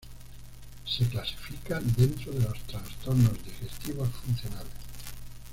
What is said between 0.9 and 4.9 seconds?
clasifica dentro de los trastornos digestivos funcionales.